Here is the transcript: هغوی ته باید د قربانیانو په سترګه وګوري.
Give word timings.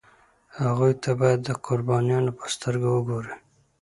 هغوی 0.61 0.93
ته 1.03 1.11
باید 1.19 1.39
د 1.43 1.49
قربانیانو 1.65 2.31
په 2.39 2.45
سترګه 2.55 2.87
وګوري. 2.91 3.33